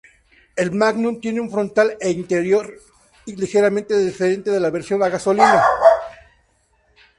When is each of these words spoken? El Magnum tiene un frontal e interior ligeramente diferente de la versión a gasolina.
El 0.55 0.71
Magnum 0.71 1.21
tiene 1.21 1.41
un 1.41 1.51
frontal 1.51 1.95
e 1.99 2.09
interior 2.09 2.73
ligeramente 3.27 3.95
diferente 4.03 4.49
de 4.49 4.59
la 4.59 4.71
versión 4.71 5.03
a 5.03 5.09
gasolina. 5.09 5.61